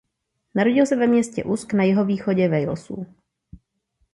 [0.55, 3.13] Narodil se ve městě Usk na jihovýchodě Walesu.